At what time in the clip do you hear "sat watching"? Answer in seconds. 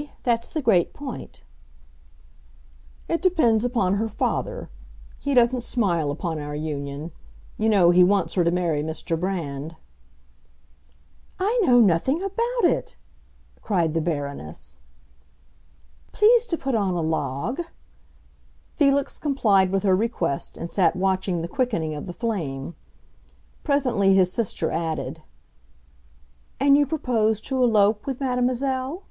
20.70-21.42